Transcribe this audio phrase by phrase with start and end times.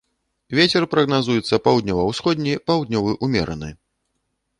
[0.59, 3.69] Вецер прагназуецца паўднёва-ўсходні, паўднёвы ўмераны.